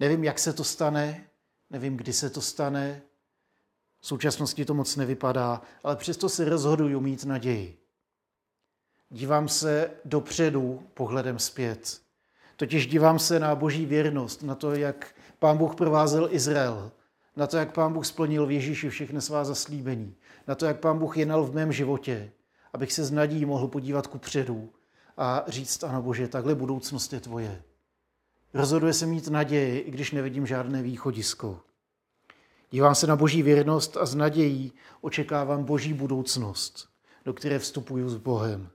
Nevím, 0.00 0.24
jak 0.24 0.38
se 0.38 0.52
to 0.52 0.64
stane, 0.64 1.24
nevím, 1.70 1.96
kdy 1.96 2.12
se 2.12 2.30
to 2.30 2.40
stane, 2.40 3.02
v 4.00 4.06
současnosti 4.06 4.64
to 4.64 4.74
moc 4.74 4.96
nevypadá, 4.96 5.62
ale 5.84 5.96
přesto 5.96 6.28
se 6.28 6.44
rozhoduju 6.44 7.00
mít 7.00 7.24
naději. 7.24 7.78
Dívám 9.10 9.48
se 9.48 9.90
dopředu 10.04 10.82
pohledem 10.94 11.38
zpět. 11.38 12.00
Totiž 12.56 12.86
dívám 12.86 13.18
se 13.18 13.40
na 13.40 13.54
boží 13.54 13.86
věrnost, 13.86 14.42
na 14.42 14.54
to, 14.54 14.74
jak 14.74 15.14
pán 15.38 15.58
Bůh 15.58 15.74
provázel 15.74 16.28
Izrael, 16.30 16.92
na 17.36 17.46
to, 17.46 17.56
jak 17.56 17.72
pán 17.72 17.92
Bůh 17.92 18.06
splnil 18.06 18.46
v 18.46 18.50
Ježíši 18.50 18.90
všechny 18.90 19.20
svá 19.20 19.44
zaslíbení, 19.44 20.14
na 20.46 20.54
to, 20.54 20.66
jak 20.66 20.80
pán 20.80 20.98
Bůh 20.98 21.16
jednal 21.16 21.44
v 21.44 21.54
mém 21.54 21.72
životě, 21.72 22.32
abych 22.72 22.92
se 22.92 23.04
s 23.04 23.10
nadějí 23.10 23.44
mohl 23.44 23.68
podívat 23.68 24.06
ku 24.06 24.18
předu 24.18 24.72
a 25.16 25.44
říct, 25.46 25.84
ano 25.84 26.02
Bože, 26.02 26.28
takhle 26.28 26.54
budoucnost 26.54 27.12
je 27.12 27.20
tvoje. 27.20 27.62
Rozhoduje 28.54 28.92
se 28.92 29.06
mít 29.06 29.28
naději, 29.28 29.78
i 29.78 29.90
když 29.90 30.12
nevidím 30.12 30.46
žádné 30.46 30.82
východisko. 30.82 31.60
Dívám 32.70 32.94
se 32.94 33.06
na 33.06 33.16
boží 33.16 33.42
věrnost 33.42 33.96
a 33.96 34.06
s 34.06 34.14
nadějí 34.14 34.72
očekávám 35.00 35.64
boží 35.64 35.92
budoucnost, 35.92 36.88
do 37.24 37.32
které 37.32 37.58
vstupuju 37.58 38.08
s 38.08 38.16
Bohem. 38.16 38.68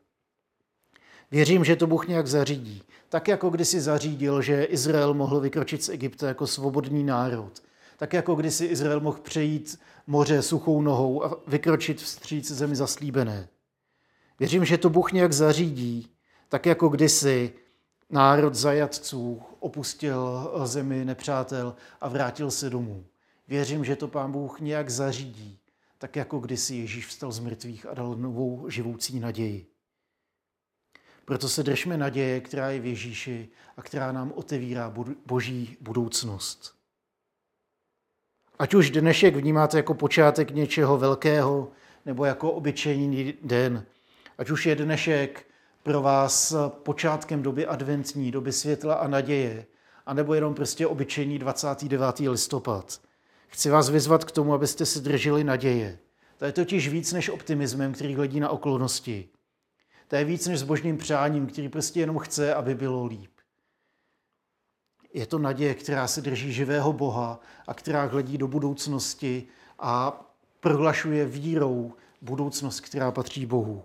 Věřím, 1.31 1.63
že 1.65 1.75
to 1.75 1.87
Bůh 1.87 2.07
nějak 2.07 2.27
zařídí. 2.27 2.83
Tak 3.09 3.27
jako 3.27 3.49
kdysi 3.49 3.81
zařídil, 3.81 4.41
že 4.41 4.63
Izrael 4.63 5.13
mohl 5.13 5.39
vykročit 5.39 5.83
z 5.83 5.89
Egypta 5.89 6.27
jako 6.27 6.47
svobodný 6.47 7.03
národ. 7.03 7.51
Tak 7.97 8.13
jako 8.13 8.35
kdysi 8.35 8.65
Izrael 8.65 8.99
mohl 8.99 9.17
přejít 9.17 9.79
moře 10.07 10.41
suchou 10.41 10.81
nohou 10.81 11.23
a 11.23 11.35
vykročit 11.47 12.01
vstříc 12.01 12.51
zemi 12.51 12.75
zaslíbené. 12.75 13.47
Věřím, 14.39 14.65
že 14.65 14.77
to 14.77 14.89
Bůh 14.89 15.11
nějak 15.11 15.33
zařídí, 15.33 16.11
tak 16.49 16.65
jako 16.65 16.89
kdysi 16.89 17.53
národ 18.09 18.55
zajatců 18.55 19.41
opustil 19.59 20.51
zemi 20.63 21.05
nepřátel 21.05 21.75
a 22.01 22.09
vrátil 22.09 22.51
se 22.51 22.69
domů. 22.69 23.05
Věřím, 23.47 23.85
že 23.85 23.95
to 23.95 24.07
pán 24.07 24.31
Bůh 24.31 24.59
nějak 24.59 24.89
zařídí, 24.89 25.59
tak 25.97 26.15
jako 26.15 26.39
kdysi 26.39 26.75
Ježíš 26.75 27.07
vstal 27.07 27.31
z 27.31 27.39
mrtvých 27.39 27.85
a 27.85 27.93
dal 27.93 28.15
novou 28.15 28.69
živoucí 28.69 29.19
naději. 29.19 29.67
Proto 31.25 31.49
se 31.49 31.63
držme 31.63 31.97
naděje, 31.97 32.41
která 32.41 32.69
je 32.69 32.79
v 32.79 32.85
Ježíši 32.85 33.49
a 33.77 33.81
která 33.81 34.11
nám 34.11 34.31
otevírá 34.35 34.93
boží 35.25 35.77
budoucnost. 35.81 36.75
Ať 38.59 38.73
už 38.73 38.91
dnešek 38.91 39.35
vnímáte 39.35 39.77
jako 39.77 39.93
počátek 39.93 40.51
něčeho 40.51 40.97
velkého, 40.97 41.71
nebo 42.05 42.25
jako 42.25 42.51
obyčejný 42.51 43.33
den, 43.41 43.85
ať 44.37 44.49
už 44.49 44.65
je 44.65 44.75
dnešek 44.75 45.45
pro 45.83 46.01
vás 46.01 46.55
počátkem 46.69 47.43
doby 47.43 47.65
adventní, 47.65 48.31
doby 48.31 48.51
světla 48.51 48.95
a 48.95 49.07
naděje, 49.07 49.65
anebo 50.05 50.33
jenom 50.33 50.53
prostě 50.53 50.87
obyčejný 50.87 51.39
29. 51.39 52.19
listopad. 52.19 53.01
Chci 53.47 53.69
vás 53.69 53.89
vyzvat 53.89 54.25
k 54.25 54.31
tomu, 54.31 54.53
abyste 54.53 54.85
si 54.85 55.01
drželi 55.01 55.43
naděje. 55.43 55.99
To 56.37 56.45
je 56.45 56.51
totiž 56.51 56.89
víc 56.89 57.13
než 57.13 57.29
optimismem, 57.29 57.93
který 57.93 58.15
hledí 58.15 58.39
na 58.39 58.49
okolnosti. 58.49 59.29
To 60.07 60.15
je 60.15 60.25
víc 60.25 60.47
než 60.47 60.59
zbožným 60.59 60.97
přáním, 60.97 61.47
který 61.47 61.69
prostě 61.69 61.99
jenom 61.99 62.19
chce, 62.19 62.53
aby 62.53 62.75
bylo 62.75 63.05
líp. 63.05 63.31
Je 65.13 65.25
to 65.25 65.39
naděje, 65.39 65.73
která 65.73 66.07
se 66.07 66.21
drží 66.21 66.53
živého 66.53 66.93
Boha 66.93 67.39
a 67.67 67.73
která 67.73 68.05
hledí 68.05 68.37
do 68.37 68.47
budoucnosti 68.47 69.47
a 69.79 70.21
prohlašuje 70.59 71.25
vírou 71.25 71.93
budoucnost, 72.21 72.79
která 72.79 73.11
patří 73.11 73.45
Bohu. 73.45 73.83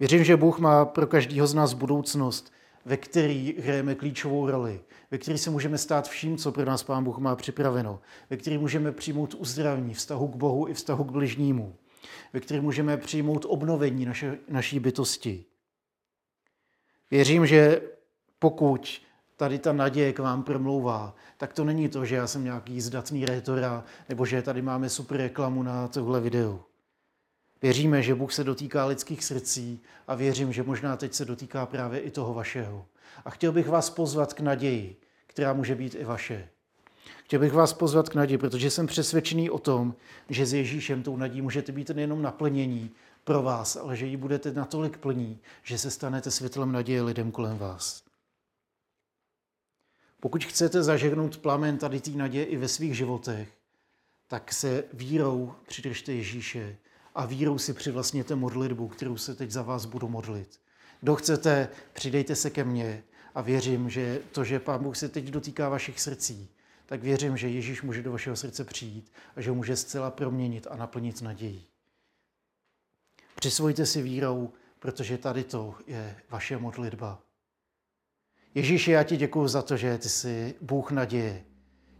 Věřím, 0.00 0.24
že 0.24 0.36
Bůh 0.36 0.58
má 0.58 0.84
pro 0.84 1.06
každého 1.06 1.46
z 1.46 1.54
nás 1.54 1.72
budoucnost, 1.72 2.52
ve 2.84 2.96
který 2.96 3.54
hrajeme 3.58 3.94
klíčovou 3.94 4.50
roli, 4.50 4.80
ve 5.10 5.18
který 5.18 5.38
se 5.38 5.50
můžeme 5.50 5.78
stát 5.78 6.08
vším, 6.08 6.36
co 6.36 6.52
pro 6.52 6.64
nás 6.64 6.82
Pán 6.82 7.04
Bůh 7.04 7.18
má 7.18 7.36
připraveno, 7.36 8.00
ve 8.30 8.36
který 8.36 8.58
můžeme 8.58 8.92
přijmout 8.92 9.34
uzdravení, 9.34 9.94
vztahu 9.94 10.28
k 10.28 10.36
Bohu 10.36 10.68
i 10.68 10.74
vztahu 10.74 11.04
k 11.04 11.12
bližnímu, 11.12 11.76
ve 12.32 12.40
který 12.40 12.60
můžeme 12.60 12.96
přijmout 12.96 13.44
obnovení 13.48 14.04
naše, 14.04 14.38
naší 14.48 14.80
bytosti. 14.80 15.44
Věřím, 17.10 17.46
že 17.46 17.82
pokud 18.38 19.02
tady 19.36 19.58
ta 19.58 19.72
naděje 19.72 20.12
k 20.12 20.18
vám 20.18 20.42
promlouvá, 20.42 21.14
tak 21.36 21.52
to 21.52 21.64
není 21.64 21.88
to, 21.88 22.04
že 22.04 22.14
já 22.14 22.26
jsem 22.26 22.44
nějaký 22.44 22.80
zdatný 22.80 23.26
rétora, 23.26 23.84
nebo 24.08 24.26
že 24.26 24.42
tady 24.42 24.62
máme 24.62 24.88
super 24.88 25.16
reklamu 25.16 25.62
na 25.62 25.88
tohle 25.88 26.20
video. 26.20 26.60
Věříme, 27.62 28.02
že 28.02 28.14
Bůh 28.14 28.32
se 28.32 28.44
dotýká 28.44 28.86
lidských 28.86 29.24
srdcí 29.24 29.80
a 30.06 30.14
věřím, 30.14 30.52
že 30.52 30.62
možná 30.62 30.96
teď 30.96 31.14
se 31.14 31.24
dotýká 31.24 31.66
právě 31.66 32.00
i 32.00 32.10
toho 32.10 32.34
vašeho. 32.34 32.86
A 33.24 33.30
chtěl 33.30 33.52
bych 33.52 33.68
vás 33.68 33.90
pozvat 33.90 34.34
k 34.34 34.40
naději, 34.40 34.96
která 35.26 35.52
může 35.52 35.74
být 35.74 35.94
i 35.94 36.04
vaše. 36.04 36.48
Chtěl 37.24 37.40
bych 37.40 37.52
vás 37.52 37.72
pozvat 37.72 38.08
k 38.08 38.14
naději, 38.14 38.38
protože 38.38 38.70
jsem 38.70 38.86
přesvědčený 38.86 39.50
o 39.50 39.58
tom, 39.58 39.94
že 40.28 40.46
s 40.46 40.54
Ježíšem 40.54 41.02
tou 41.02 41.16
nadějí 41.16 41.42
můžete 41.42 41.72
být 41.72 41.90
nejenom 41.90 42.22
naplnění 42.22 42.90
pro 43.24 43.42
vás, 43.42 43.76
ale 43.76 43.96
že 43.96 44.06
ji 44.06 44.16
budete 44.16 44.52
natolik 44.52 44.98
plní, 44.98 45.40
že 45.62 45.78
se 45.78 45.90
stanete 45.90 46.30
světlem 46.30 46.72
naděje 46.72 47.02
lidem 47.02 47.30
kolem 47.30 47.58
vás. 47.58 48.02
Pokud 50.20 50.44
chcete 50.44 50.82
zažehnout 50.82 51.38
plamen 51.38 51.78
tady 51.78 52.00
té 52.00 52.10
naděje 52.10 52.44
i 52.44 52.56
ve 52.56 52.68
svých 52.68 52.96
životech, 52.96 53.48
tak 54.28 54.52
se 54.52 54.84
vírou 54.92 55.54
přidržte 55.66 56.12
Ježíše 56.12 56.76
a 57.16 57.26
vírou 57.26 57.58
si 57.58 57.72
přivlastněte 57.72 58.34
modlitbu, 58.34 58.88
kterou 58.88 59.16
se 59.16 59.34
teď 59.34 59.50
za 59.50 59.62
vás 59.62 59.84
budu 59.84 60.08
modlit. 60.08 60.60
Kdo 61.00 61.16
chcete, 61.16 61.68
přidejte 61.92 62.36
se 62.36 62.50
ke 62.50 62.64
mně 62.64 63.04
a 63.34 63.40
věřím, 63.40 63.90
že 63.90 64.20
to, 64.32 64.44
že 64.44 64.60
Pán 64.60 64.82
Bůh 64.82 64.96
se 64.96 65.08
teď 65.08 65.24
dotýká 65.24 65.68
vašich 65.68 66.00
srdcí, 66.00 66.48
tak 66.86 67.02
věřím, 67.02 67.36
že 67.36 67.48
Ježíš 67.48 67.82
může 67.82 68.02
do 68.02 68.12
vašeho 68.12 68.36
srdce 68.36 68.64
přijít 68.64 69.12
a 69.36 69.40
že 69.40 69.50
ho 69.50 69.56
může 69.56 69.76
zcela 69.76 70.10
proměnit 70.10 70.66
a 70.70 70.76
naplnit 70.76 71.22
nadějí. 71.22 71.66
Přisvojte 73.34 73.86
si 73.86 74.02
vírou, 74.02 74.52
protože 74.78 75.18
tady 75.18 75.44
to 75.44 75.74
je 75.86 76.16
vaše 76.30 76.58
modlitba. 76.58 77.22
Ježíši, 78.54 78.90
já 78.90 79.02
ti 79.02 79.16
děkuji 79.16 79.48
za 79.48 79.62
to, 79.62 79.76
že 79.76 79.98
ty 79.98 80.08
jsi 80.08 80.54
Bůh 80.60 80.90
naděje. 80.90 81.44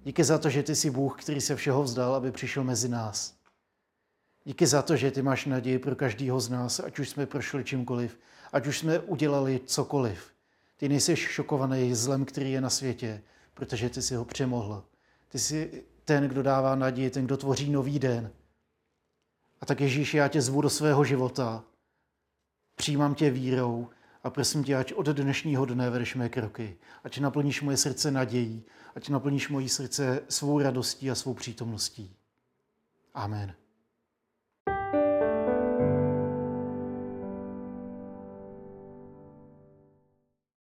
Díky 0.04 0.24
za 0.24 0.38
to, 0.38 0.50
že 0.50 0.62
ty 0.62 0.74
jsi 0.74 0.90
Bůh, 0.90 1.22
který 1.22 1.40
se 1.40 1.56
všeho 1.56 1.82
vzdal, 1.82 2.14
aby 2.14 2.32
přišel 2.32 2.64
mezi 2.64 2.88
nás. 2.88 3.35
Díky 4.46 4.66
za 4.66 4.82
to, 4.82 4.96
že 4.96 5.10
ty 5.10 5.22
máš 5.22 5.46
naději 5.46 5.78
pro 5.78 5.96
každého 5.96 6.40
z 6.40 6.48
nás, 6.48 6.80
ať 6.80 6.98
už 6.98 7.08
jsme 7.08 7.26
prošli 7.26 7.64
čímkoliv, 7.64 8.18
ať 8.52 8.66
už 8.66 8.78
jsme 8.78 8.98
udělali 8.98 9.60
cokoliv. 9.66 10.30
Ty 10.76 10.88
nejsi 10.88 11.16
šokovaný 11.16 11.94
zlem, 11.94 12.24
který 12.24 12.52
je 12.52 12.60
na 12.60 12.70
světě, 12.70 13.22
protože 13.54 13.90
ty 13.90 14.02
si 14.02 14.14
ho 14.14 14.24
přemohl. 14.24 14.84
Ty 15.28 15.38
jsi 15.38 15.84
ten, 16.04 16.28
kdo 16.28 16.42
dává 16.42 16.74
naději, 16.74 17.10
ten, 17.10 17.24
kdo 17.24 17.36
tvoří 17.36 17.70
nový 17.70 17.98
den. 17.98 18.30
A 19.60 19.66
tak 19.66 19.80
Ježíš, 19.80 20.14
já 20.14 20.28
tě 20.28 20.42
zvu 20.42 20.60
do 20.60 20.70
svého 20.70 21.04
života. 21.04 21.64
Přijímám 22.76 23.14
tě 23.14 23.30
vírou 23.30 23.88
a 24.24 24.30
prosím 24.30 24.64
tě, 24.64 24.76
ať 24.76 24.92
od 24.92 25.06
dnešního 25.06 25.64
dne 25.64 25.90
vedeš 25.90 26.14
mé 26.14 26.28
kroky. 26.28 26.76
Ať 27.04 27.18
naplníš 27.18 27.62
moje 27.62 27.76
srdce 27.76 28.10
nadějí, 28.10 28.64
ať 28.94 29.08
naplníš 29.08 29.48
moje 29.48 29.68
srdce 29.68 30.22
svou 30.28 30.60
radostí 30.60 31.10
a 31.10 31.14
svou 31.14 31.34
přítomností. 31.34 32.16
Amen. 33.14 33.54